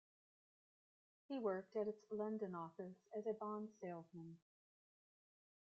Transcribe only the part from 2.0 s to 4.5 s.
London office as a bond salesman.